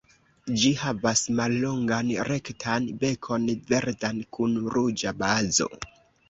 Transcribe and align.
Ĝi 0.59 0.69
havas 0.83 1.19
mallongan 1.39 2.09
rektan 2.29 2.87
bekon, 3.05 3.45
verdan 3.75 4.23
kun 4.39 4.57
ruĝa 4.79 5.15
bazo. 5.21 5.71